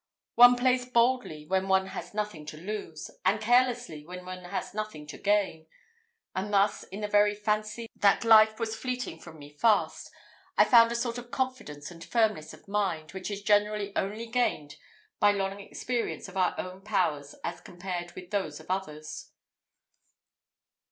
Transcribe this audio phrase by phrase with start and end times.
[0.33, 5.05] One plays boldly when one has nothing to lose, and carelessly when one has nothing
[5.05, 5.67] to gain;
[6.35, 10.09] and thus, in the very fancy that life was fleeting from me fast,
[10.57, 14.77] I found a sort of confidence and firmness of mind, which is generally only gained
[15.19, 19.29] by long experience of our own powers as compared with those of others.